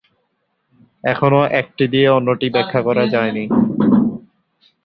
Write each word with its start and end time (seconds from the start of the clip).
এখনও 1.03 1.41
একটি 1.61 1.83
দিয়ে 1.87 2.07
অন্যটি 2.17 2.47
ব্যাখ্যা 2.55 2.81
করা 2.87 3.03
যায়নি। 3.13 3.45